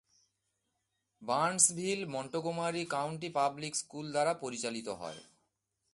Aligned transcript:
Barnesville 1.21 1.99
Montgomery 2.07 2.83
County 2.85 3.29
public 3.29 3.73
school 3.75 4.05
দ্বারা 4.11 4.33
পরিচালিত 4.33 4.87
হয়। 5.01 5.21